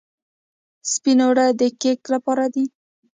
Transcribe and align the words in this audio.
سپین 0.91 1.19
اوړه 1.25 1.45
د 1.59 1.61
کیک 1.81 1.99
لپاره 2.13 2.45
دي. 2.53 2.65